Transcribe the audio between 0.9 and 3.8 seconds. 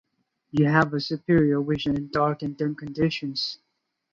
superior vision in dark and dim conditions.